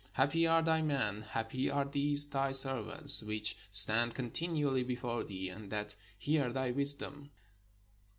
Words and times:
Happy 0.13 0.47
are 0.47 0.63
thy 0.63 0.81
men, 0.81 1.21
happy 1.21 1.69
are 1.69 1.85
these 1.85 2.25
thy 2.25 2.51
servants, 2.51 3.21
which 3.21 3.55
stand 3.69 4.15
continually 4.15 4.81
before 4.81 5.23
thee, 5.23 5.47
and 5.47 5.71
that 5.71 5.93
hear 6.17 6.51
thy 6.51 6.71
wisdom. 6.71 7.29